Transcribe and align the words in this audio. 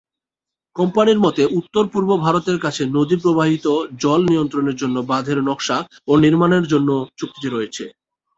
কোম্পানির 0.75 1.19
মতে, 1.19 1.43
উত্তর-পূর্ব 1.59 2.09
ভারতের 2.25 2.57
কাছে 2.59 2.83
নদী 2.95 3.15
প্রবাহিত 3.23 3.65
জল 4.01 4.21
নিয়ন্ত্রণের 4.27 4.79
জন্য 4.81 4.97
বাঁধের 5.11 5.39
নকশা 5.47 5.77
ও 6.07 6.21
নির্মাণের 6.23 6.65
জন্য 6.71 6.89
চুক্তিটি 7.19 7.47
রয়েছে। 7.49 7.83